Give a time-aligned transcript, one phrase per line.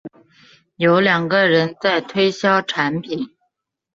[0.77, 3.35] 有两个人在推销产品